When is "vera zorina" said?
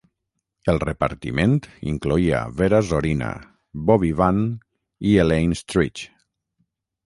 2.63-3.29